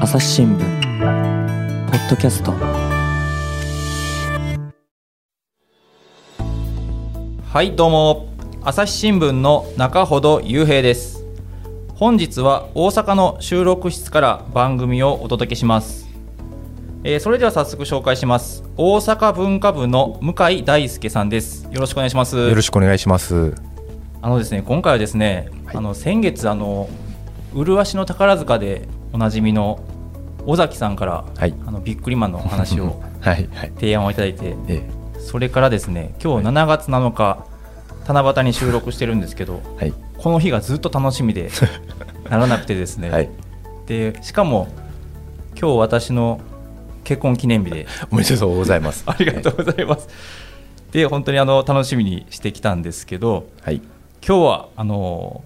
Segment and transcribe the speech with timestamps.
[0.00, 0.58] 朝日新聞
[1.90, 2.52] ポッドキャスト。
[7.42, 8.28] はいどうも。
[8.62, 11.24] 朝日新聞の中ほど雄平です。
[11.96, 16.08] 本日は大阪の収録室から番組をお届けします、
[17.02, 18.62] えーそれでは早速紹介します。
[18.76, 21.66] 大阪文化部の向井大輔さんです。
[21.72, 22.36] よろしくお願いします。
[22.36, 23.52] よろしくお願いします。
[24.22, 25.76] あのですね今回はですね、はい。
[25.76, 26.88] あの先月あの
[27.52, 29.80] 麗しの宝塚でおなじみの
[30.46, 33.72] 尾崎さんから、はいあのビックリマンのお話をはいはい。
[33.74, 34.88] 提案をいただいてえ
[35.18, 37.44] それからですね今日7月7日
[38.06, 41.50] 七夕に収録してるんですけどえはいこの日がずっと楽しみで
[42.28, 43.30] ならなくてですね、はい。
[43.86, 44.68] でしかも
[45.58, 46.40] 今日私の
[47.04, 49.04] 結婚記念日で おめでとうございます。
[49.08, 50.08] ありがとうございます。
[50.92, 53.76] で本当にあの楽しみにしてきたんですけどはい
[54.26, 55.42] 今日はあの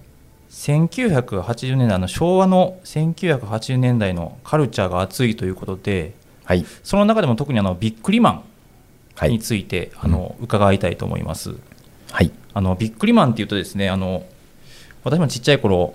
[0.53, 6.67] 1980年代の昭和の1980年代のカルチャーが熱いということではい。
[6.83, 8.43] その中でも特にあのビックリマンに
[9.15, 9.39] はい。
[9.39, 11.55] ついて、あの伺いたいと思います。
[12.11, 12.31] はい。
[12.53, 14.25] あのビックリマンっていうとですねあの
[15.05, 15.95] 私もちっちゃい頃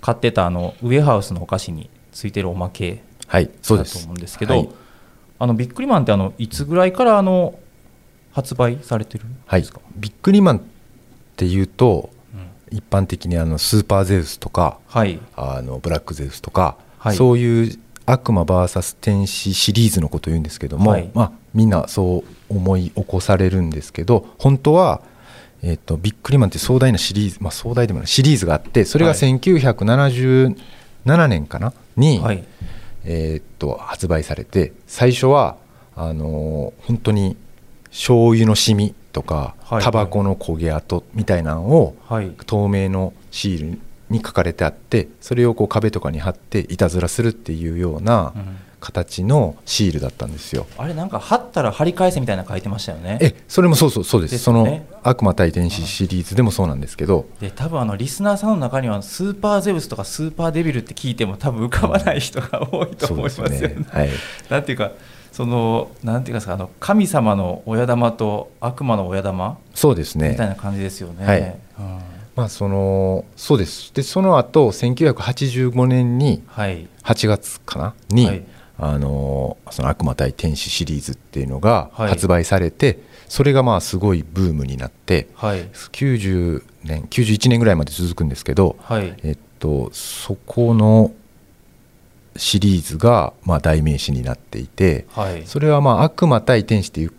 [0.00, 3.50] 買ってたあのウエハウスのお菓子についてるおまけはい。
[3.60, 3.98] そうだと。
[3.98, 4.68] 思うんですけど、はい。
[5.38, 7.58] あのビックリマンってあのいつぐらいからあの
[8.32, 9.80] 発売されてるんはいですか、。
[9.96, 10.62] ビックリマンっ
[11.36, 12.17] ていうとうん
[12.70, 15.18] 一般的にあのスーパーゼウスとかはい。
[15.36, 17.16] あのブラックゼウスとか、はい。
[17.16, 21.10] そういう悪魔 VS 天使シリーズのことを言うんですけども、はい。
[21.14, 25.02] まあみんなそう思い起こされるんですけど本当は。
[25.60, 29.18] えっとビックリマンって壮大なシリーズ、まあ、壮大でもないシリーズがあってそれがはい。
[29.18, 30.54] 1977
[31.28, 31.72] 年かな？
[31.96, 32.44] に、はい。
[33.04, 35.56] えーっと発売されて最初は
[35.96, 37.36] あのー本当に
[37.90, 42.30] 醤油のシミとかはいタバコの焦げ跡みたいなのをはい。
[42.46, 43.78] 透明のシール
[44.10, 48.56] に書かれてあってそれをこう壁とかに貼っていたずらするっていうようなうん。
[48.80, 50.64] 形のシールだったんですよ。
[50.78, 53.18] あれなんか貼ったら貼り返せみたいなの書いてましたよね。
[53.20, 54.30] えそれもそうそうそうです。
[54.30, 57.26] ですその悪魔対天使シリーズでもそうなんですけど。
[57.40, 63.84] で多分あのリスナーさんの中にはスーパーゼウスとかスーパーデビルって聞いても多分浮かばない人が多いと思いますよね。
[63.90, 64.10] はい。
[64.48, 64.92] なんていうか
[65.38, 70.30] そのなんていうかあの神様の親玉と悪魔の親玉そうですね。
[70.30, 71.24] みたいな感じですよね。
[71.24, 71.40] はい。
[71.42, 71.44] う
[71.80, 72.00] ん。
[72.34, 73.94] まあそのそうです。
[73.94, 76.88] でその後1985年にはい。
[77.04, 77.94] 8月かな？
[78.08, 78.42] に、はい。
[78.78, 82.08] あのその悪魔対天使シリーズっていうのがはい。
[82.08, 82.98] 発売されて、
[83.28, 85.68] それがまあすごいブームになってはい。
[85.70, 89.14] 90年91年ぐらいまで続くんですけど、はい。
[89.22, 91.12] えっと、そこの
[92.38, 95.42] シリーズがまあ代名詞になっていてはい。
[95.46, 97.12] それはまあ悪魔対天使っていう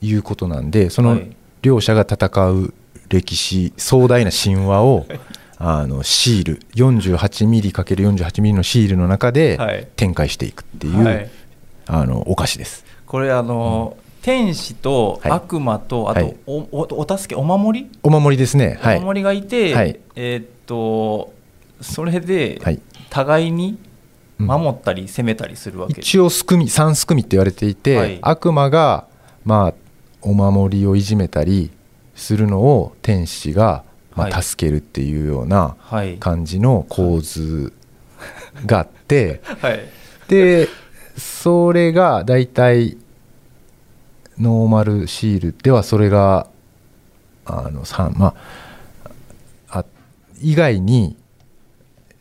[0.00, 1.30] いうことなんでそのはい。
[1.62, 2.74] 両者が戦う
[3.08, 5.06] 歴史壮大な神話を
[5.56, 9.88] あのシール 48mm×48mm ミリのシールの中ではい。
[9.96, 11.30] 展開していくっていう、はい。
[11.86, 12.84] あのお菓子です。
[13.06, 15.32] これあの、天使とはい。
[15.32, 16.36] 悪魔と、あと、はい。
[16.46, 18.78] おおお助けお守り、お守りですね。
[18.80, 18.98] はい。
[18.98, 19.98] お守りがいて、はい。
[20.16, 21.32] えーっと
[21.80, 22.80] それではい。
[23.10, 23.78] 互いにうん
[24.38, 25.94] 守ったり攻めたりするわけ。
[25.94, 28.18] です、一応すくみ三すくみって言われていて、はい。
[28.22, 29.06] 悪魔が
[29.44, 29.74] まあ
[30.22, 31.70] お守りをいじめたり
[32.14, 33.84] するのを天使が
[34.16, 34.32] まはい。
[34.32, 36.16] あ助けるっていうようなはい。
[36.18, 37.72] 感じの構図
[38.66, 39.80] があって、 はい。
[40.28, 40.68] で
[41.16, 42.96] それが大体
[44.38, 46.48] ノーマルシールではそれが
[47.44, 48.34] あのさま
[49.70, 49.84] ああ
[50.40, 51.16] 以外に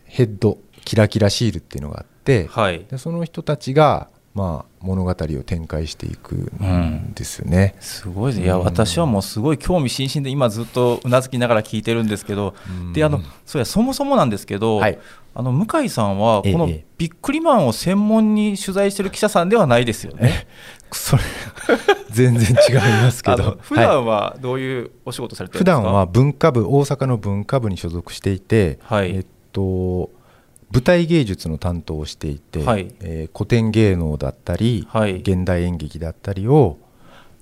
[0.06, 2.86] ヘッドキラキラシールっていうのがあって、はい。
[2.90, 7.76] でその人たちが、まあ、物語を展開していくんですよね。
[7.80, 8.46] すごいですね。
[8.46, 8.64] いやうん。
[8.64, 12.94] 私はもうすごい興味津々で今ずっとうなずきながら聞いてるんですけど、うん。
[12.94, 14.98] であのそうやそもそもなんですけど、はい。
[15.36, 20.48] あの向井さんはこのビックリマンを専門に取材してる記者さんではないですよね。
[20.92, 21.24] それ
[22.12, 23.58] 全然違いますけど。
[23.62, 23.86] 普はい。
[23.88, 25.84] 段はどういうお仕事されてるん普ですか？
[25.84, 29.12] 段は文化部大阪の文化部に所属していて、はい。
[29.16, 30.10] えっと、
[30.74, 32.94] 舞台芸術の担当をしていて、はい。
[33.02, 35.18] えー古典芸能だったり、はい。
[35.18, 36.78] 現代演劇だったりを、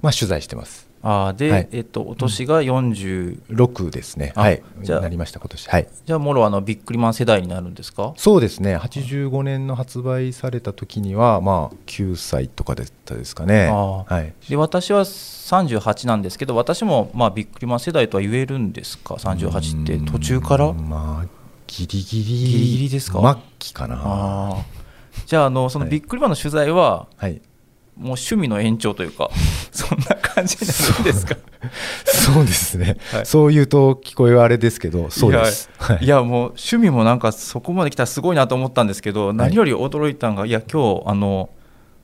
[0.01, 0.89] まあ、取材してます。
[1.03, 1.67] あーで、はい。
[1.71, 4.33] えっと、お年が40、6ですね。
[4.35, 4.61] あはい。
[4.83, 5.67] じゃあなりました今年。
[5.69, 5.87] はい。
[6.05, 8.13] じゃあもろあのビックリマン世代になるんですか？
[8.17, 8.77] そうですね。
[8.77, 13.67] 85年の発売された時にはまあ9歳とかだったですかね。
[13.69, 14.33] はい。
[14.49, 20.65] で私は38なんですけど私もまあビックリマン世代とは言えるんですか？38って途中から？
[20.67, 21.40] うんまあ
[21.71, 23.21] ギリギリギリギリですか？
[23.21, 24.57] 末期かな。
[25.25, 25.91] じゃああのそのはい。
[25.91, 27.41] ビックリマンの取材ははい。
[28.01, 29.29] 趣味の延長というか
[29.71, 31.35] そんな感じになるんですか？
[32.05, 33.25] そうですね、はい。
[33.25, 35.69] そう言うと聞こえはあれですけどそうです。
[35.77, 36.05] はい。
[36.05, 41.49] いやもう趣味もなんかそこまで来たらすごいなと思ったんですけど、何より驚いたのがいや今日あの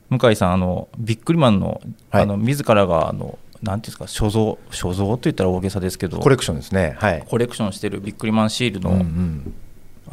[0.09, 1.81] 向井さんあのビックリマンの,、
[2.11, 2.23] はい。
[2.23, 6.95] あの自らがあのなんていうんですか所蔵所蔵と言ったら大げさですけどコレクションですね。
[6.99, 7.23] はい。
[7.27, 9.53] コレクションしてるビックリマンシールのうんうん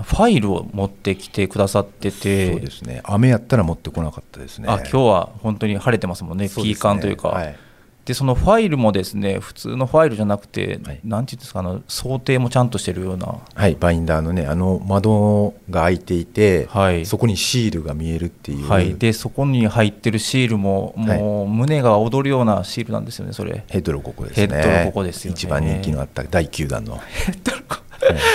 [0.02, 3.00] ファイルを持ってきてくださってて、そうですね。
[3.04, 4.66] 雨やったら持ってこなかったですね。
[4.68, 7.56] あ今日は本当に晴れてますもんね、ピーカンというか、はい
[8.04, 11.00] でそのファイルもですね普通のファイルじゃなくて、はい。
[11.04, 17.06] なんていうんですかあの想定もちゃんとしてるような、はい、バインダーのねあの窓が開いていて、はい。
[17.06, 21.18] そこにシールが見えるっていう、はい、でそこに入ってるシールもはい。
[21.18, 23.64] もう胸が躍るようなシールなんですよねそれ。
[23.68, 24.46] ヘッドロココですね。
[24.48, 25.34] ヘッドロココですよね。
[25.34, 27.00] 一番人気のあった第9弾の。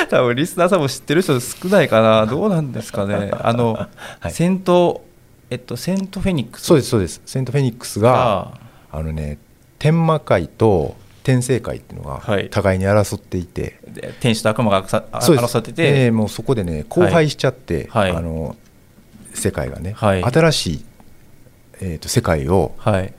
[0.10, 2.26] 多分リスナーさんも知ってる人少ないかな。
[2.26, 3.30] どうなんですかね。
[3.40, 3.74] あの、
[4.20, 4.32] はい。
[4.32, 5.06] セント
[5.52, 6.66] えっとセントフェニックス。
[6.66, 7.22] そうですそうです。
[7.26, 8.60] セントフェニックスがが
[8.92, 9.38] あのね
[9.80, 12.50] 天魔界と天聖界っていうのがはい。
[12.50, 18.12] 互いに争っていて、で天使と悪魔が争ってて、えーもうそこでね荒廃しちゃって、はい。
[18.12, 18.56] あの
[19.34, 20.24] 世界がね、はい。
[20.24, 20.86] 新しい、
[21.82, 23.14] えー、と世界をはい。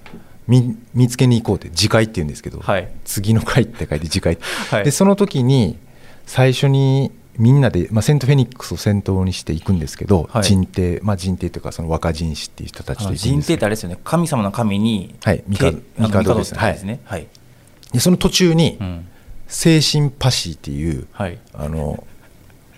[0.47, 2.89] 見見つけに行こうって次回って言うんですけど、はい。
[3.05, 4.39] 次の回って書いて次回、
[4.71, 4.85] はい。
[4.85, 5.79] でその時に
[6.27, 10.45] 最初にみんなで、まあ、セントフェニックスを先頭にしていくんですけど、はい。
[10.45, 13.99] 人帝、まあ、人帝というかその若人士っていう人たちと人帝ってあれですよね。
[14.05, 17.01] 神様の神にはいけ帝帝ですね。
[17.05, 17.27] はい、
[17.93, 19.07] でその途中にうん。
[19.49, 22.05] 精神パシーっていう、はい、あの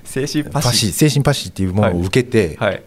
[0.04, 0.92] 精神パシー。
[0.92, 2.82] 精神パシーっていうものを受けて、はい、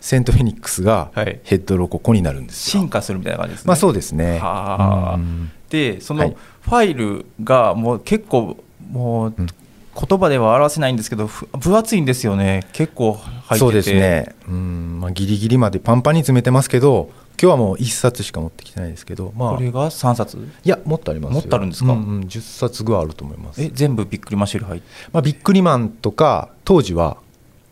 [0.00, 1.38] セントフェニックスがはい。
[1.44, 3.68] ヘッドロココになるんですよ、進化するみたいな感じですね。
[3.68, 4.38] まあそうですね。
[4.38, 5.14] はあ。
[5.16, 5.52] うん。
[5.68, 6.36] でそのはい。
[6.62, 8.56] ファイルがもう結構
[8.90, 9.46] もううん
[9.96, 12.66] 言葉では表せないんですけどふ分厚いんですよね。
[12.72, 13.58] 結構入ってて。
[13.58, 14.34] そうですね。
[14.48, 17.10] うん、まあ、ギリギリまでパンパンに詰めてますけど
[17.40, 19.54] 今日はもう1冊しか持ってきてないですけどまあ。
[19.54, 20.36] これが3冊？
[20.36, 21.34] いやもっとありますよ。
[21.34, 21.92] もっとあるんですか？
[21.92, 23.62] うんうん、10冊ぐらいあると思います。
[23.62, 24.86] え全部びっくりマシール入って？
[25.12, 27.18] まあ、ビックリマンとか当時は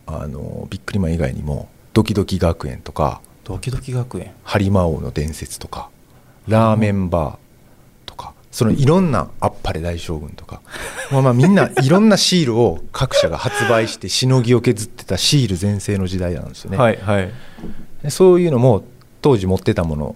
[0.05, 4.31] あのビックリマン以外にもドキドキ学園とかドキドキ学園。
[4.43, 5.89] ハリマ王の伝説とか
[6.47, 7.31] ラーメンバー。
[7.31, 7.42] とか
[8.53, 10.61] そのいろんなあっぱれ大将軍とか
[11.11, 17.31] まあまあみんないろんなシールを各社が発売してしのぎを削ってたシール全盛の時代なんですよね、はいはい。
[18.03, 18.83] でそういうのも
[19.23, 20.15] 当時持ってたもの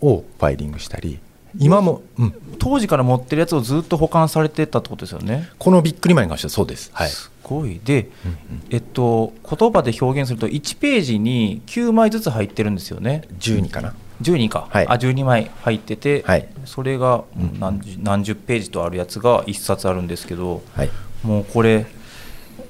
[0.00, 1.20] をファイリングしたり
[1.60, 5.48] 今も、うん、当時から持ってるやつをずっと保管されてたってことですよね。
[5.58, 6.90] このビックリマンに関してはそうです。
[6.92, 7.80] はい、すごい。
[7.84, 8.62] で、うんうん。
[8.70, 13.22] えっと言葉で表現すると1ページに9枚ずつ入ってるんですよね。
[13.38, 14.86] 12かな12か、はい。
[14.86, 16.48] あ12枚入ってて、はい。
[16.64, 17.58] それがうん。
[17.60, 20.90] 何十何十ページとあるやつが1冊あるんですけどはい。
[21.22, 21.86] もうこれ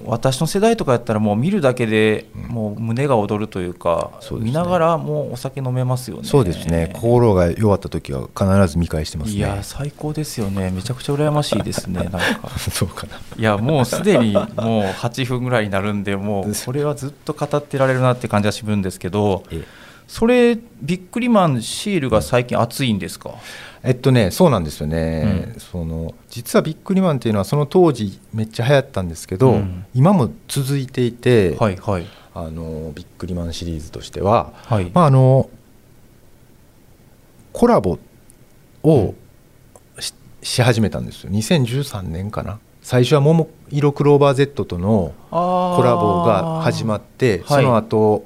[0.04, 2.42] 私の世代とかやったらもう見るだけでうん。
[2.50, 4.50] もう胸が躍るというか、そうですね。
[4.50, 6.24] 見ながらもうお酒飲めますよね。
[6.24, 6.90] そうですね。
[6.94, 9.36] 心が弱った時は必ず見返してますね。
[9.36, 10.70] いや最高ですよね。
[10.70, 12.48] めちゃくちゃ羨ましいですねなんか。
[12.58, 13.20] そうかな。
[13.36, 14.44] いやもうすでにもう
[14.84, 19.64] 8分ぐらいになるんでもうこれはずっと語ってられるなって感じはするんですけどえ
[20.10, 23.36] それビックリマンシールが最近熱いんですか？
[23.84, 25.60] えっとねそうなんですよね、うん。
[25.60, 29.86] その実はビックリマンっていうのはその当時めっちゃ流行ったんですけど、うん。
[29.94, 32.06] 今も続いていて、はいはい。
[32.34, 34.90] あのビックリマンシリーズとしては、はい。
[34.92, 35.48] まあ、あの
[37.52, 38.00] コラボ
[38.82, 39.14] を
[40.00, 40.12] し
[40.42, 41.30] し始めたんですよ。
[41.30, 42.58] 2013年かな。
[42.82, 47.62] 最初は「もも色クローバー Z」とのココラボが始まってはい。
[47.64, 48.24] その後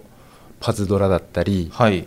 [0.65, 2.07] パズドラだったりはい。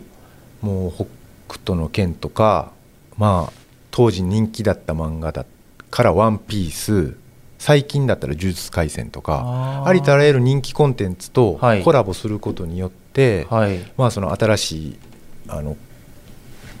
[0.62, 2.72] もう北斗の拳とか
[3.16, 3.52] まあ
[3.92, 5.46] 当時人気だった漫画だ
[5.92, 7.16] から「ワンピース
[7.60, 11.84] 最近だったら「呪術廻戦」とかありとあらゆる人気コンテンツとはい。
[11.84, 13.78] コラボすることによって、はい。
[13.96, 14.98] まあ、その新しい
[15.46, 15.76] あの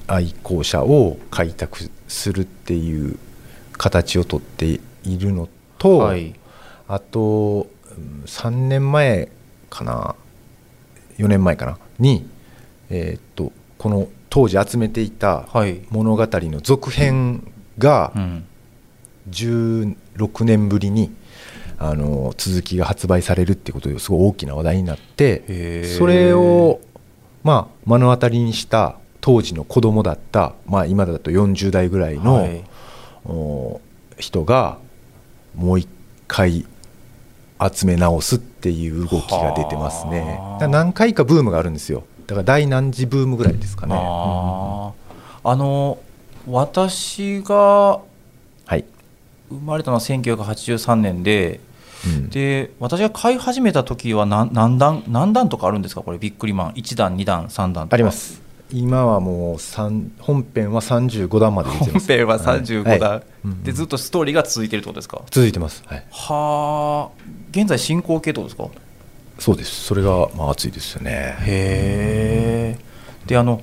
[0.08, 3.20] 愛好者を開拓するっていう
[3.74, 6.34] 形をとっているのと、はい。
[6.88, 9.28] あとうん3年前
[9.70, 10.16] かな
[11.18, 11.78] 4年前かな？
[11.98, 12.28] に、
[12.90, 15.80] えーっとこの当時集めていたはい。
[15.90, 18.44] 物語の続編がうん。
[19.30, 21.12] 16年ぶりに
[21.78, 26.80] あの続きが発売されるっていうことですごい大きな話題になってそれを
[27.42, 32.62] まあ目の当たりにした当時の子供だった、まあ、今だと40代ぐらいの、
[34.16, 34.78] 人が
[35.54, 35.88] もう一
[36.26, 36.64] 回
[37.60, 40.38] 集め直すっていう動きが出てますね。
[40.60, 42.04] 何回かブームがあるんですよ。
[42.26, 43.94] だから第何次ブームぐらいですかね。
[43.96, 45.50] あー。
[45.50, 45.98] あの
[46.46, 48.00] 私が
[48.66, 48.84] はい、
[49.50, 51.60] 生まれたのは1983年で
[52.06, 52.28] うん。
[52.30, 56.02] で私が買い始めた時は何何段何段とかあるんですか？
[56.02, 56.72] これビックリマン。
[56.72, 57.94] 1段2段3段とか。
[57.94, 62.08] あります今はもう三本編は35段まで出て本ます。
[62.08, 63.22] 編は35はい。
[63.64, 65.22] でずっとストーリーが続いてるってことですか？
[65.30, 65.82] 続いてます。
[65.86, 67.08] はあ。
[67.50, 68.68] 現在進行形ってことですか？
[69.38, 69.84] そうです。
[69.84, 71.36] それがまあ熱いですよね。
[71.40, 72.78] へえ。
[73.26, 73.62] であの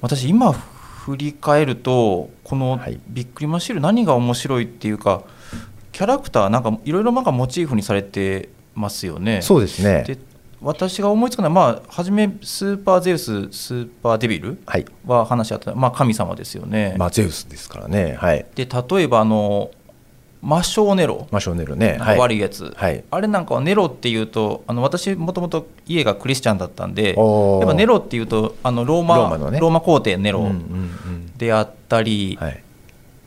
[0.00, 5.22] 私今振り返るとこのはい「ビックリマンシール」何が面白いっていうか
[5.92, 9.42] キャラクターなんかいろいろなんかモチーフにされてますよね。
[9.42, 10.04] そうですね。
[10.06, 10.18] で
[10.64, 14.86] 私が思いつくのはまあ初めスーパーゼウススーパーデビルはい。
[15.06, 18.16] は話し合った、まあ、神様ですよね、まあゼウスですからね。
[18.18, 18.46] はい。
[18.54, 19.70] で例えばあの
[20.40, 21.26] 魔性ネロ。
[21.30, 21.98] マショネルね。
[22.18, 23.02] 悪いやつ、はい。
[23.10, 27.16] あれなんかはネロっていうとあの私もともと家がクリスチャンだったんでやっ
[27.66, 29.60] ぱネロっていうとあのローマローマのね。
[29.80, 31.32] 皇帝ネロうんうんうん。
[31.38, 32.62] であったり、はい。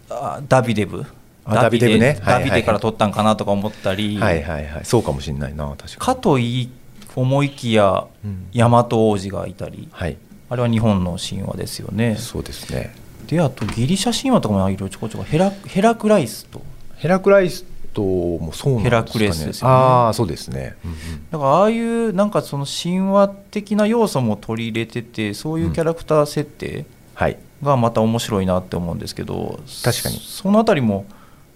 [0.10, 1.06] あダビデブ？
[1.46, 2.08] あダビデブね。
[2.08, 2.44] はいはいはい。
[2.44, 4.86] ダビデから取ったんかなとか思ったり、はいはいはい。
[4.86, 6.70] そうかもしれないな確かかとい
[7.18, 8.48] 思いきやうん。
[8.54, 10.18] 大和王子がいたりはい。
[10.50, 12.16] あれは日本の神話ですよね。
[12.16, 12.96] そうですね。
[13.26, 16.62] であとギリシャ神話とかもいろいろちょこちょこヘラヘラクライスと
[16.96, 18.84] ヘラクライストもそうなんですかね。
[18.84, 19.74] ヘラクレスですよね。
[19.74, 20.98] ああそうですね、うんうん。
[21.32, 27.38] だからああいうなんかその神話的な要素も取り入れててそういうキャラクター設定はい。
[27.64, 30.18] がまた面白いなって思うんですけど確かに。
[30.18, 31.06] そそのあたりも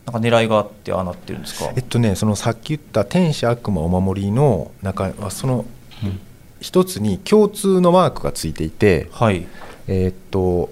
[0.06, 1.72] なんか狙いがあってああなってるんですか？
[1.76, 5.66] えっとねそのさっき言った天使悪魔お守りの中はその
[6.04, 6.20] うん。
[6.60, 9.48] 一つに共通のマークがついていてはい。
[9.88, 10.70] えーっと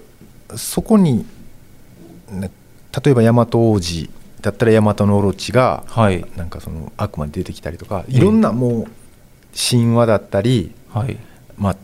[0.56, 1.26] そこに
[2.30, 2.50] ね
[3.04, 4.10] 例えば大和王子
[4.40, 6.24] だったら大和のオロチがはい。
[6.36, 8.86] なんかその悪魔に出てきたりとかええいろんなもう
[9.52, 11.16] 神話だったり、はい。
[11.58, 11.76] まあ、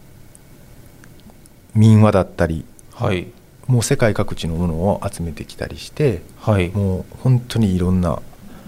[1.74, 3.26] 民話だったりはい
[3.66, 6.68] もう世界各地のものを集めてきたりしてはい。
[6.70, 8.20] もう本当にいろんな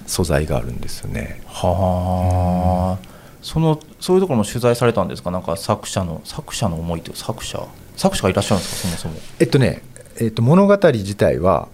[0.07, 1.40] 素材があるんですよね。
[1.47, 3.09] はあ。
[3.43, 5.31] そのそういうところも取材されたんですか？
[5.31, 8.99] なんか作者の作者の思いというか作者作者がいらっしゃるんですか？
[8.99, 9.26] そもそも。
[9.38, 9.83] えっとね、
[10.21, 11.69] えっと、物語自体は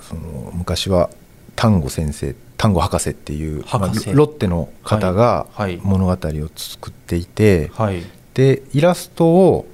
[0.00, 1.10] その昔は
[1.56, 3.78] 丹後先生丹後博士っていう、まあ
[4.12, 5.76] ロッテの方がはい。
[5.76, 5.80] はい。
[5.82, 6.16] 物語を
[6.56, 8.02] 作っていて、はい。
[8.32, 9.66] でイラストを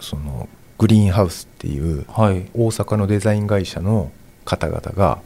[0.00, 0.48] その
[0.80, 4.10] グリーンハウスっていうはい大阪のデザイン会社の
[4.46, 5.18] 方々が、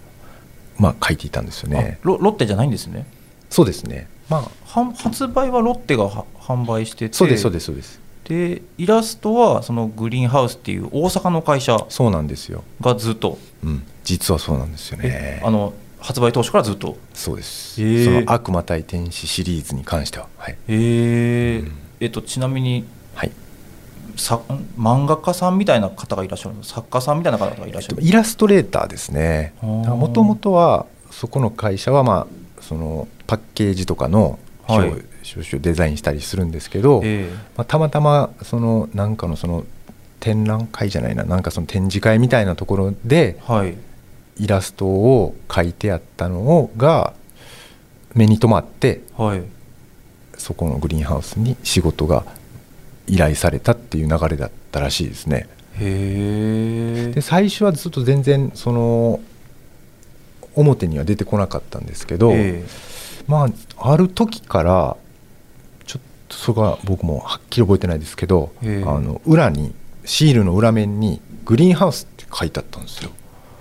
[0.78, 2.06] まあ、書いていたんですよねあ。
[2.06, 3.06] ロロッテじゃないんですね
[3.50, 4.08] そうですね。
[4.28, 8.00] まあ、販発売はロッテがは販売しててそうですそうですそうです。
[8.24, 12.64] でイラストはそのグリーンハウスっていう大阪の会社そうなんですよ。
[12.80, 15.04] がずっと、うん、実はそうなんですよね。
[15.04, 17.80] えあの発売当初からずっとそうです。
[17.80, 22.84] へーその悪魔対天使シリーズに関しては、はい、へえ、うんえっとちなみに
[23.14, 23.30] はい。
[24.16, 24.40] さ
[24.78, 26.62] 漫画家さんみたいな方がいらっしゃるの？
[26.62, 28.02] 作家さんみたいな方がいらっしゃる？
[28.02, 29.54] イラストレーターですね。
[29.62, 34.88] もともとはそこの会社は、まあ、そのパッケージとかのはい。
[35.36, 39.64] 表紙をデザインしたりするんですけど、えまあ、たまたまそのなんかのその
[40.20, 41.24] 展覧会じゃないな。
[41.24, 43.74] なんかその展示会みたいなところでえはい。
[44.36, 47.14] イラストを描いてあったのをが
[48.14, 49.42] 目に留まってはい。
[50.36, 52.26] そこのグリーンハウスに仕事が
[53.06, 55.48] 依頼されたっていう流れだったらしいですね。
[55.78, 59.20] へえで最初はずっと全然その
[60.54, 62.64] 表には出てこなかったんですけど、え
[63.26, 64.96] まあある時から
[65.84, 68.88] ちょっとそれが僕もはっきり覚えてないですけど、ええ。
[68.88, 73.10] あの裏にシールの裏面に「グリーンハウス」って書いてあったんですよ。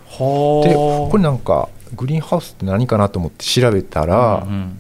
[0.10, 4.80] でこれなんかグリーンハウスって何かなと思って調べたら、うんうん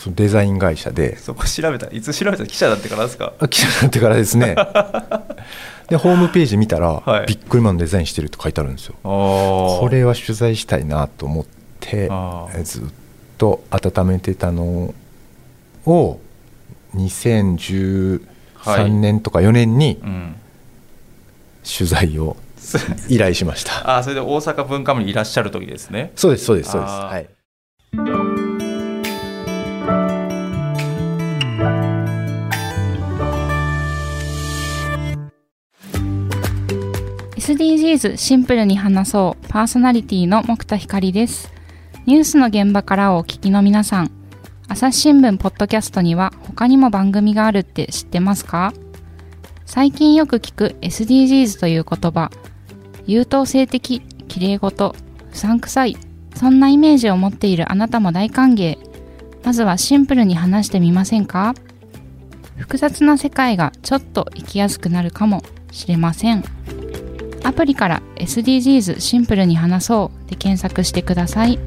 [0.00, 1.18] そのデザイン会社で。
[1.18, 1.86] そこ調べた。
[1.88, 2.46] いつ調べた？
[2.46, 3.34] 記者だってからですか？
[3.38, 4.54] あ記者になってからですね。
[5.88, 7.26] でホームページ見たら、はい。
[7.26, 8.94] ビックリマンのデザインしてるって書いてあるんですよ。
[9.02, 11.46] ここれは取材したいなと思っ
[11.80, 12.08] て
[12.64, 12.84] ずっ
[13.36, 14.94] と温めてたの
[15.84, 16.20] を
[16.96, 18.20] 2013
[18.88, 20.36] 年とか4年にうん。
[21.62, 22.38] 取材を
[23.10, 26.10] 依頼しました、 あそれで大阪文化部にいらっしゃる時ですね。
[26.16, 26.90] そうですそうですそうです。
[26.90, 28.19] あー
[37.90, 39.48] はい SDGs シンプルに話そう。
[39.48, 41.52] パーソナリティの木田光です。
[42.06, 44.12] ニュースの現場からお聞きの皆さん
[44.68, 48.72] 朝日新聞ポッドキャストには他にも番組があるって知ってますか？
[49.66, 52.30] 最近よく聞く SDGs という言葉
[53.06, 54.94] 優等生的綺麗事
[55.32, 55.96] 不散臭い
[56.36, 58.78] そんなイメージを持っているあなたも大歓迎。
[59.44, 61.56] まずはシンプルに話してみませんか？
[62.56, 65.42] 複雑な世界がちょっと生きやすくなるかも
[65.72, 66.44] しれません。
[67.42, 71.58] アプリから SDGs シンプルに話そうで検索してください。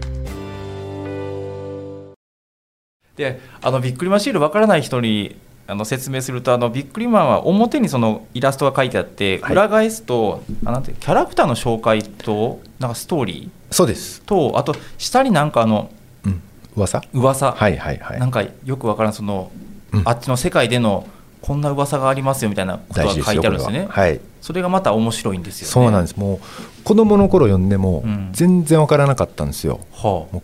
[3.16, 5.36] であのビックリマンシールわからない人に
[5.68, 9.52] あの説明するとあのビックリマンは表にそのイラストが書いてあって、はい。
[9.52, 15.92] 裏返すとあなんてキャラクターの紹介となんかストーリそうです、ーとあと下になんかあの
[16.26, 16.42] うん、
[16.76, 17.02] 噂？
[17.14, 18.20] 噂、はいはいはい。
[18.20, 19.52] なんかよくわからんその、
[19.92, 20.02] うん。
[20.06, 21.08] あっちの世界での
[21.44, 23.88] こんな噂がありますよみたいなことが書いてあるんですよねは。
[23.90, 24.22] はい。
[24.42, 25.72] それがまた面白いんですよね。
[25.74, 26.16] そうなんです。
[26.16, 28.30] もう子供の頃読んでもうん。
[28.32, 30.34] 全然わからなかったんですよ、はあ。
[30.34, 30.42] も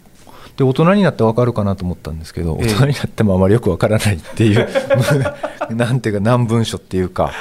[0.58, 2.68] で大人になってわかるかなと思ったんですけど、ええ。
[2.68, 4.68] 大人になってもあまりよくわからないっていう
[5.74, 7.32] なんていうか難文書っていうか。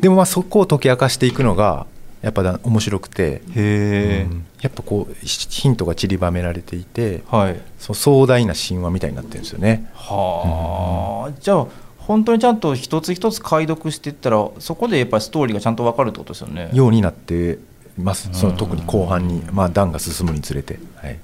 [0.00, 1.84] でもまあそこを解き明かしていくのが
[2.22, 4.46] やっぱだ面白くて、へえ、うん。
[4.62, 7.60] やっぱこうヒヒントが散りばめられていてはい。
[7.78, 9.90] そう壮大な神話みたいになってるんですよね。
[9.92, 11.66] はあ、じゃあ
[12.06, 16.70] 本当にちゃんと一つ一つ解読していったらそこでやっぱりストーリーがちゃんと分かるってことですよね。
[16.72, 17.58] ようになって
[17.96, 18.28] ます。
[18.32, 21.18] そのうん特に後半に、まあ、段が進むにつれて、はい。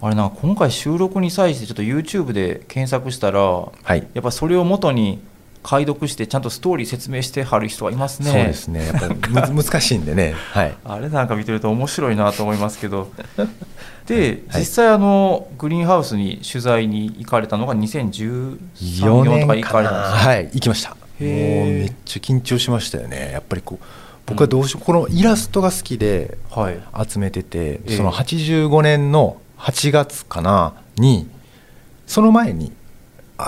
[0.00, 4.06] あれなんか今回収録に際してちょっと YouTube で検索したらはい。
[4.14, 5.20] やっぱそれを元に
[5.62, 8.30] 解読してちゃんとストーリー説明してはる人がいますね。
[8.30, 8.86] そうですね。
[8.86, 9.14] やっぱり
[9.52, 13.10] む 難しいんでね、はい、あれなんか見てると面白いなと思いますけど。
[14.06, 14.60] ではい。
[14.60, 20.28] 実際あのグリーンハウスに取材に行かれたのが2013 4 4とか行かれたんですか？
[20.28, 20.90] はい行きました。
[20.90, 23.30] もうめっちゃ緊張しましたよね。
[23.32, 23.84] やっぱりこう
[24.26, 24.84] 僕はどうしよう。
[24.84, 26.78] このイラストが好きではい。
[27.08, 27.96] 集めてて、ええ。
[27.96, 31.28] その85年の8月かなに
[32.06, 32.72] その前に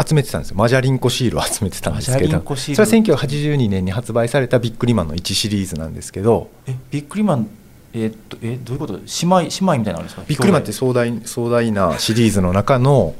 [0.06, 0.56] 集めてたんですよ。
[0.56, 2.28] マジャリンコシールを集めてたんですけど。
[2.28, 6.48] それは1982年に発売されたビックリマンの1シリーズなんですけど。
[6.66, 7.48] えビックリマン
[7.92, 8.94] えーっとえどういうこと？
[8.94, 10.22] 姉妹姉妹みたいなのあるんですか？
[10.26, 13.14] ビックリマンって壮大壮大なシリーズの中の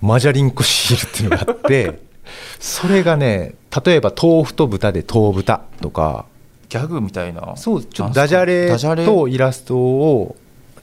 [0.00, 2.00] マジャリンコシールっていうのがあって
[2.58, 3.54] それがね
[3.84, 6.26] 例えば豆腐と豚で豆豚とか。
[6.68, 7.54] ギャグみたいな。
[7.56, 9.04] そうちょっとダジャレダジャレ？
[9.04, 10.36] とイラストを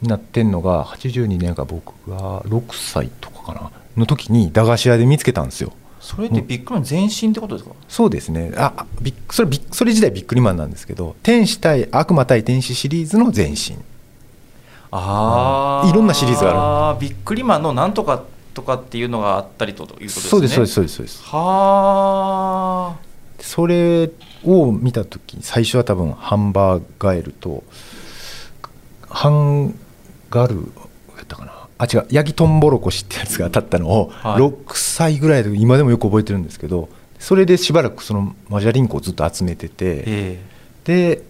[0.04, 5.74] なってんのが82年か僕が6歳とかかなの時に駄菓子屋で見つけたんですよ。
[6.00, 7.76] それってビックリマン全身ってことですか？
[7.88, 8.52] そうですね。
[8.56, 13.78] ああビッそれビッそれ自体ビックリマンなんですけど天使対悪魔対天使シリーズの前身。
[14.92, 17.00] ああいろんなシリーズがある。
[17.00, 20.30] ビックリマンのなんとかとかっていうのがあったりということですね。
[20.30, 21.24] そうですそうですそうですそうです。
[21.26, 23.10] はあ
[23.42, 24.10] それ
[24.46, 27.64] を見た時最初は多分ハンバーガエルと
[29.10, 29.76] ハン
[30.30, 30.72] ガル
[31.80, 32.06] あ違う。
[32.12, 34.42] ヤギトンボロコシってやつが当たったのを、はい。
[34.42, 40.44] 6歳ぐらいで今でもよく覚えてるんですけどそれでしばらくそのマジャリンコをずっと集めててえ
[40.84, 41.24] で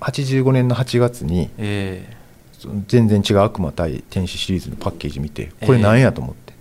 [0.00, 1.50] 85年の8月に
[2.86, 6.52] 全然違う悪魔対天使シリーズのパッケージ見てえこれなんやと思って、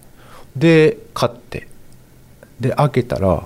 [0.55, 1.67] で買って。
[2.59, 3.43] で開けたら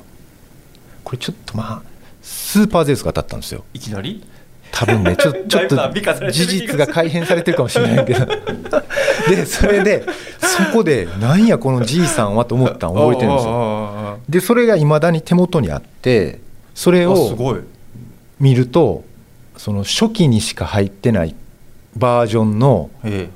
[1.03, 1.83] これちょっとまあ
[2.21, 3.63] スーパーゼウスが当たったんですよ。
[3.73, 4.23] えいきなり？
[4.71, 5.75] 多分ねちょちょっと
[6.31, 8.25] 事実が改変されてるかもしれないけど。
[9.27, 10.05] でそれで
[10.39, 13.51] そこでなんやこのじいさんはと思ったの覚えてるんですよ。
[13.51, 16.39] よでそれがいまだに手元にあって
[16.73, 17.57] それすを
[18.39, 19.03] 見ると
[19.57, 21.35] その初期にしか入ってない
[21.95, 23.29] バージョンのえ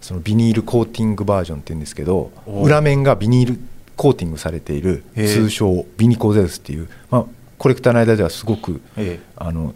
[0.00, 3.58] そのビニールコーティングバージョンって言うんですけどお裏面がビニール
[3.96, 7.24] コーティングされている通称ビニコゼウスっていう、まあ、
[7.58, 9.26] コレクターの間ではすごくええ。
[9.36, 9.74] あの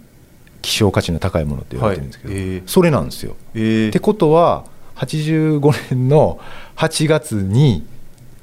[0.63, 2.43] 希少価値の高いものって言われてるんですけど、はい。
[2.43, 3.37] へえそれなんですよ。
[3.55, 4.65] ええってことは
[4.97, 6.41] 85年の
[6.77, 7.87] 8月に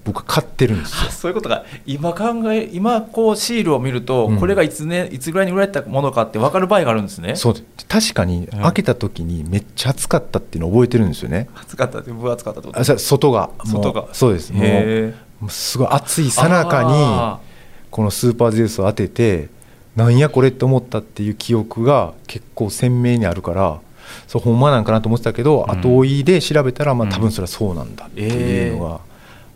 [0.03, 0.97] 僕は買ってるんですよ。
[1.09, 1.11] あ。
[1.11, 4.39] そういうことが今考え今こうシールを見ると、うん。
[4.39, 7.35] これがいつねいつぐらいに売られたものかって分かる場合があるんですね。
[7.35, 7.55] そう。
[7.87, 11.49] 確かにうん開けた時にめっちゃ暑かったっていうのを覚えてるんですよね。
[11.55, 11.99] 暑かった。
[11.99, 12.79] って分厚かったってこと？
[12.79, 13.49] あさ外が。
[13.65, 14.07] 外が。
[14.13, 14.53] そうです。
[14.53, 17.47] もうすごい暑いさなかあに
[17.91, 19.49] このスーパーゼウスを当てて
[19.97, 23.81] なんやこれって思ったっていう記憶が結構鮮明にあるから
[24.27, 25.79] そうほんまなんかなと思ってたけど、うん。
[25.79, 27.13] 後追いで調べたら、まあ、うん。
[27.13, 28.99] 多分それはそうなんだっていうのが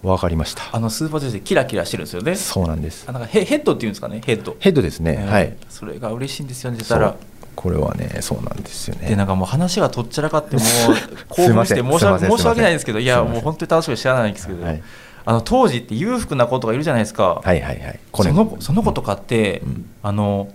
[0.04, 2.36] 分かりました、あのスーパージェイでキラキラしてるんですよね。
[2.36, 3.06] そうなんです。
[3.08, 4.20] あなんかヘヘッドっていうんですかね？
[4.26, 4.58] ヘッド。
[4.60, 5.56] ヘッドですね、えーはい。
[5.70, 7.16] それが嬉しいんですよね出たら
[7.56, 9.10] これはねそうなんですよね。
[9.10, 10.66] でなんかもう話がとっちゃらかってもう
[11.30, 14.84] 興奮して申し訳ないんですけどいやもう本当に楽しくて知らないんですけど、はい
[15.26, 18.00] あの当時って裕福な子とかいるじゃないですか、はいはいはい。
[18.12, 19.90] これその子その子とかって、うん。
[20.04, 20.52] あの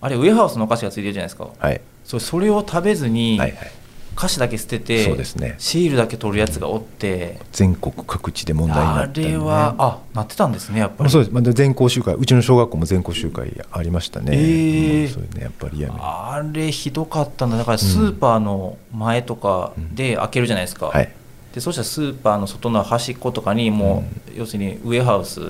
[0.00, 1.48] あれウェハウスのお菓子がついてるじゃないですか。
[1.58, 1.80] はい。
[2.04, 3.72] それそれを食べずに、はいはい。
[4.14, 5.54] 菓子だけ捨ててそうですね。
[5.58, 11.10] シールだけ取るやつがおって全国各地で問題になあったり、ね、れはあなってたんですねやっぱり。
[11.10, 12.14] そうです、まあ、全校集会。
[12.14, 15.02] うちの小学校も全校集会ありましたね、えー。
[15.02, 17.56] うんそういうねやっぱりあれひどかったんだ。
[17.56, 21.10] だからスーパーの前とかで開けるじゃないですか、はい
[21.52, 25.40] でそうしたらスーパーの外の端っことかにもう、要するにウェハウス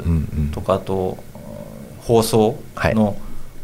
[0.53, 1.17] とかあと、
[2.01, 2.95] 包装はい。
[2.95, 3.17] の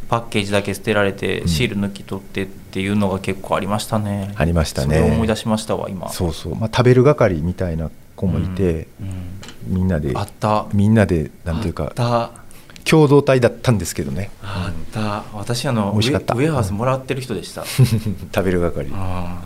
[0.08, 1.48] パッケージだけ捨てられて、うん。
[1.48, 4.32] シール抜き取ってっていうのが結構ありましたね。
[4.36, 4.96] ありましたね。
[4.96, 6.08] それを思い出しましたわ今。
[6.10, 9.74] そうそう、まあ、食べる係みたいな子もいて、うん。
[9.74, 10.66] みんなであった。
[10.72, 12.48] みんなでなんていうかあった。
[12.88, 14.30] 共同体だったんですけどね。
[14.42, 15.24] あった。
[15.34, 17.64] 私あのウェハースもらってる人でした。
[18.34, 18.88] 食べる係。
[18.88, 19.36] うんへ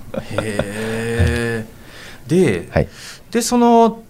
[0.41, 1.52] え
[2.27, 2.89] で、はい。
[3.31, 4.03] でその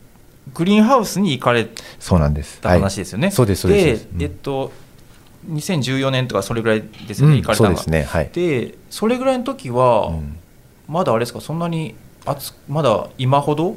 [0.55, 2.61] グリーンハウスに行かれそうなんです。
[2.61, 4.09] た話ですよね、そうですそうです。
[4.13, 4.23] うん。
[4.23, 4.73] えっと
[5.51, 7.41] 2014年とかそれぐらいですよね、うん。
[7.41, 8.03] 行かれたのがそうですね。
[8.03, 8.31] はい。
[8.33, 10.37] でそれぐらいの時は、うん。
[10.89, 11.95] まだあれですかそんなに
[12.27, 13.77] 暑まだ今ほど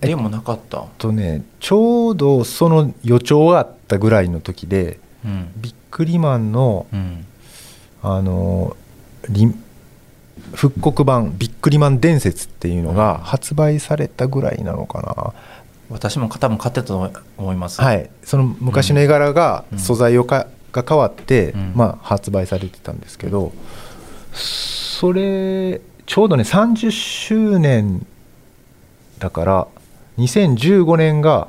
[0.00, 5.52] でもなかった、とねちょうどその予兆があったぐらいの時でうん。
[5.56, 7.26] ビックリマンのうん、
[8.02, 8.76] あの
[9.28, 9.52] リ
[10.54, 15.34] 復刻版ビックリマン伝説っていうのが発売されたぐらいなのかな、
[15.90, 17.80] 私も多分買ってたと思います。
[17.80, 18.10] はい。
[18.22, 19.78] その昔の絵柄がうん。
[19.78, 21.72] 素材をかが変わって、うん。
[21.74, 23.52] まあ、発売されてたんですけど
[24.34, 28.06] それちょうどね30周年
[29.18, 29.68] だから
[30.18, 31.48] 2015年が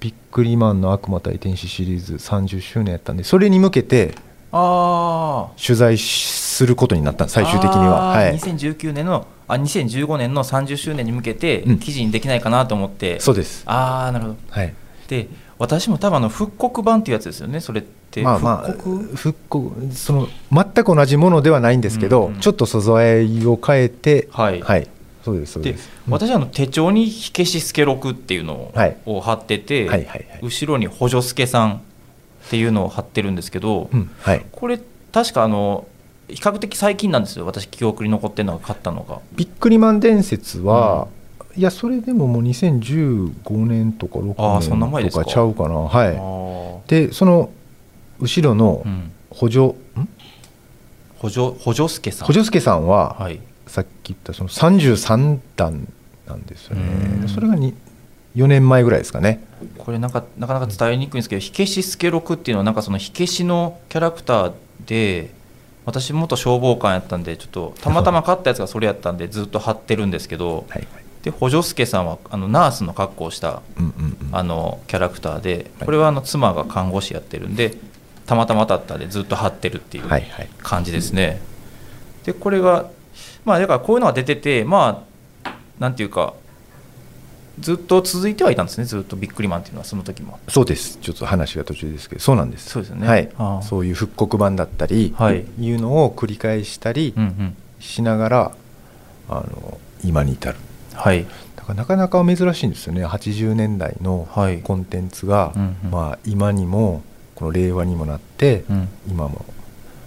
[0.00, 4.14] ビックリマンの悪魔対天使シリーズ30周年やったんでそれに向けて
[4.52, 11.78] ああ取材することになった最終的には、はい、2019年のあ2015年の30周年に向けてうん。
[11.78, 13.62] 記事にできないかなと思って、そうです。
[13.66, 14.36] ああなるほど。
[14.50, 14.74] はい。
[15.08, 18.22] で私も多分あの復刻版っていうやつですよねそれって。
[18.22, 19.16] まあまあ復刻？
[19.16, 19.94] 復刻？
[19.94, 22.40] その全く同じものではないんですけど、うん。
[22.40, 24.62] ちょっと素材を変えてはい、
[25.24, 25.90] そうですそうでです。
[26.06, 28.96] うん私はあの手帳に火消し助六っていうのはい。
[29.06, 30.40] を貼ってて、はいはいはい。
[30.42, 31.82] 後ろに補助助さん
[32.48, 34.44] っていうのを貼ってるんですけど、うんはい。
[34.50, 34.80] これ
[35.12, 35.86] 確かあの
[36.28, 37.44] 比較的最近なんですよ。
[37.44, 39.20] 私記憶に残ってるのが買ったのが。
[39.36, 41.08] ビックリマン伝説は、
[41.56, 45.24] いやそれでももう2015年とかあーそんな前6ですか？
[45.24, 45.74] 年とかちゃうかな。
[45.74, 47.04] あはー。
[47.04, 47.50] いでその
[48.20, 49.12] 後ろのうん。
[49.30, 49.74] 補助、ん？
[51.18, 52.26] 補助補助助さん。
[52.26, 53.40] 補助助さんは、はい。
[53.66, 55.86] さっき言ったその33段
[56.26, 57.20] なんですようん。
[57.22, 57.74] ねそれがに
[58.38, 59.44] 4年前ぐらいですかね。
[59.78, 64.52] これなんかなかなか伝えにくいんですけど火消し助六っていうのはなんかその火消しのキャラクター
[64.86, 65.30] で
[65.84, 71.04] 私元消防官やったんでちょっとたまたま買ったやつがそれやったんでずっと貼ってるんですけどはいはい。
[71.24, 75.86] で補助助さんはあのナースの格好をしたうんうんうんあのキャラクターではい。
[75.86, 77.74] これはあの妻が看護師やってるんで
[78.26, 80.48] たまたま当たったんでずっと貼ってるっていうはいはい。
[80.58, 81.40] 感じですね。
[82.24, 82.88] でこれが
[83.44, 85.04] まあだからこういうのが出ててま
[85.44, 86.34] あなんていうか
[87.60, 88.84] ずっと続いてはいたんですね。
[88.84, 90.38] ずっとビックリマンっていうのはその時も。
[90.48, 90.98] そうです。
[91.00, 92.70] ちょっと話が途中ですけどそうなんです。
[92.70, 93.06] そうですよね。
[93.06, 93.30] はい。
[93.62, 95.44] そういう復刻版だったり、はい。
[95.58, 97.56] いうのを繰り返したりうんうん。
[97.80, 98.52] しながら、
[99.28, 100.56] あの今に至る。
[100.94, 101.26] はい。
[101.56, 103.06] だからなかなか珍しいんですよね。
[103.06, 104.60] 80年代のはい。
[104.62, 105.90] コンテンツが、うんうん。
[105.90, 107.02] まあ、今にも
[107.34, 108.88] この令和にもなって、うん。
[109.08, 109.44] 今も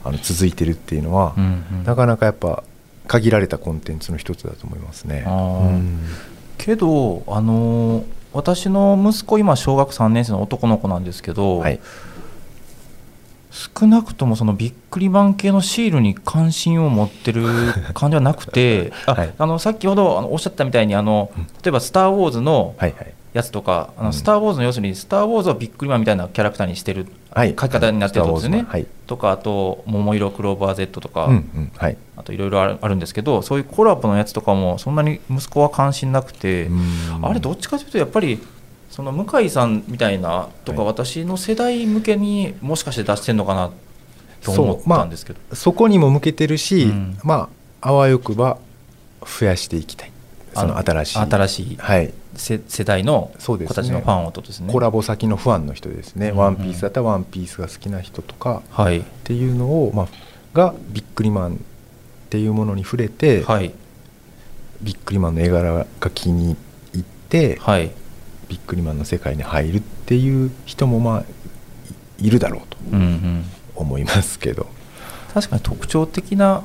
[0.03, 1.83] あの続いてるっていうのは、うんうん。
[1.83, 2.63] なかなかやっぱ
[3.07, 5.25] 限られたコンテンツの一つだと思いますね。
[5.27, 5.99] うん
[6.63, 11.79] けどあのー私の息子今小学3年生の男の子なんですけど、はい。
[13.51, 17.43] 少なくともそのビックリマン系のシールに関心を持ってる
[17.93, 19.33] 感じはなくてあ、 はい。
[19.37, 21.43] あのさっきほどあのおっしゃったみたいにあのうん。
[21.43, 24.05] 例えば「スター・ウォーズ」のはいはいやつとか「あうん。
[24.07, 27.49] のスター・ウォーズ」の要するに「スター・ウォーズ」をビックリマンみたいなキャラクターにしてるはい。
[27.57, 28.65] 書き方になってるってことですよね。
[28.67, 28.85] はい。
[29.07, 31.71] とかあと「桃色クローバー Z」とか、うんうん。
[31.77, 31.97] はい。
[32.17, 36.65] あといろいろあるあるんですけどそういうコラボのやつとかもそんなに息子は関心なくて。
[36.65, 37.25] うん。
[37.25, 38.39] あれどっちかというとやっぱり
[38.89, 40.87] その向井さんみたいなとかはい。
[40.87, 43.69] 私の世代向けにもしかして出してるのかな
[44.43, 47.17] と思ったんですけど、そこにも向けてるし、うん。
[47.23, 47.47] ま
[47.81, 48.57] ああわよくば
[49.25, 50.11] 増やしていきたい。
[50.53, 51.19] そのあ新しい。
[51.19, 51.77] 新しい。
[51.79, 54.73] はい世世代の子たちのファンをとですね。
[54.73, 56.37] コラボ先のファンの人ですね、うん。
[56.37, 58.99] ワンピースだったらワンピースが好きな人とかはい。
[58.99, 60.07] っていうのを、まあ、
[60.53, 61.57] がビックリマンっ
[62.29, 63.71] ていうものに触れて、はい。
[64.81, 66.55] ビックリマンの絵柄が気に
[66.93, 67.91] 入って、はい。
[68.49, 71.23] ビックリマンの世界に入るっていう人もまあ
[72.19, 73.45] いいるだろうとうんうん。
[73.75, 74.67] 思いますけど。
[75.33, 76.63] 確かに特徴的な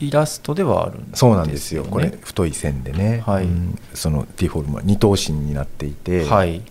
[0.00, 1.16] イラストではあるんですよね。
[1.16, 1.84] そうなんですよ。
[1.84, 3.44] これ太い線でね、はい。
[3.44, 3.78] うん。
[3.94, 6.24] そのディフォルムは二頭身になっていて。
[6.24, 6.62] はい。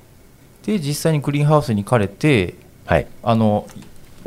[0.65, 3.07] で実際にグリーンハウスに行かれてはい。
[3.23, 3.67] あの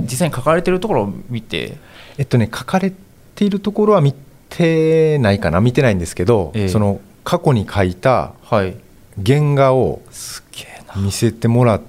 [0.00, 1.76] 実際に書かれてるところを見て。
[2.18, 2.92] えっとね書かれ
[3.34, 4.14] ているところは見
[4.48, 5.60] てないかな。
[5.60, 6.68] 見てないんですけど、ええ。
[6.68, 8.76] その過去に書いたはい。
[9.24, 10.02] 原画を
[10.96, 11.82] 見せてもらっ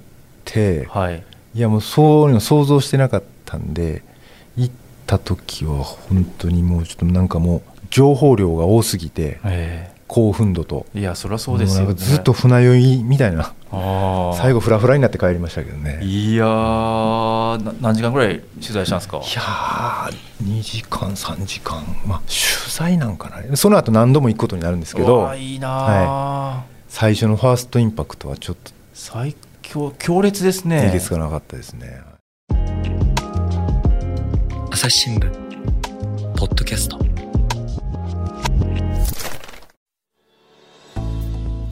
[0.44, 1.22] て、はい。
[1.54, 4.02] いやもうそういうの想像してなかったんで
[5.06, 10.86] た時は本当にもうちょっとなんかもう情報量が多すぎてえ興奮度と。
[10.94, 13.52] えいやそりゃそうですよ、ね、ずっと船酔いみたいな。
[14.36, 15.98] 最後フラフラになって帰りましたけどね。
[16.02, 16.44] いいや
[17.80, 19.16] 何時間ぐらい取材したんですか？
[19.16, 21.84] やー2時間3時間。
[22.06, 22.30] まあ取
[22.70, 23.56] 材なんかな。
[23.56, 30.86] その後何度も行くことになるんですけうどわいいなー、最初のファーストインパクトはちょっと最強強烈ですね。
[30.88, 32.00] えげつがなかったですね
[34.86, 35.30] 朝日新聞。
[36.36, 36.96] ポッドキャスト。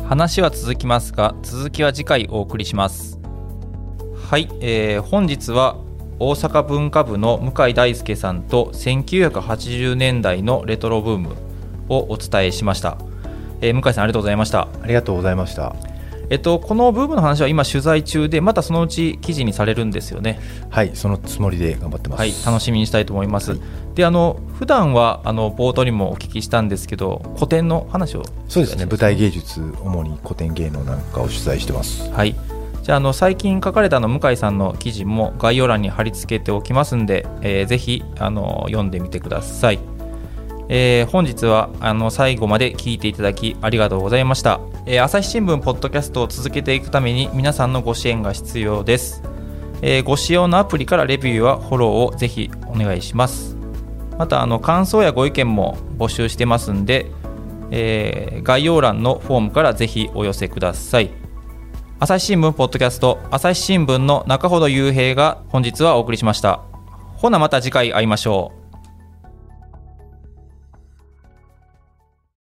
[0.05, 3.21] 話は続きますが続きは次回お送りします。
[4.29, 5.77] はい、えー本日は
[6.19, 11.37] 大阪文化部の向井大輔さんと1980年代のレトロブーム
[11.89, 12.99] をお伝えしました、
[13.61, 14.63] えー向井さんありがとうございました。
[14.83, 15.94] ありがとうございました。
[16.31, 20.41] えっとこのブームの話は今取材中でまたそのうち記事にされるんですよね。
[20.71, 22.21] はいそのつもりで頑張ってます。
[22.21, 23.61] はい楽しみにしたいと思います、はい
[23.95, 28.25] であの普段はあの冒頭にもお聞きしたんですけど古典の話を。
[28.49, 32.11] そうですね舞台芸術主に古典芸能なんかを取材してます。
[32.11, 32.35] はい。
[32.83, 39.94] じゃああの最近書かれたあの向井さんの記事も概要欄に貼り付けておきますんで、えーぜひあの読んでみてください。
[40.69, 49.23] えー本日はあの最後まで聞いていただきありがとうございました、えー朝日新聞ポッドキャストを続けていくために皆さんのご支援が必要です、
[49.83, 53.57] えーご使用のアプリからレビューはフォローをぜひお願いします。
[54.17, 57.11] またあの感想やご意見も募集してますんで、
[57.71, 61.11] えー概要欄のフォームからぜひお寄せください。
[61.99, 66.61] 朝日新聞ポッドキャスト朝日新聞の中ほど雄平が本日はお送りしました。
[67.17, 68.64] ほなまた次回会いましょう。